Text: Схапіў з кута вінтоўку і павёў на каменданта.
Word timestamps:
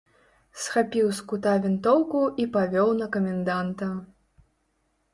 Схапіў 0.63 1.11
з 1.17 1.25
кута 1.33 1.53
вінтоўку 1.67 2.23
і 2.45 2.49
павёў 2.57 2.89
на 3.05 3.13
каменданта. 3.19 3.95